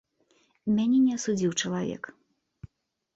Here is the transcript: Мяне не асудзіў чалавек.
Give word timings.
Мяне 0.77 0.97
не 1.07 1.13
асудзіў 1.19 1.51
чалавек. 1.61 2.09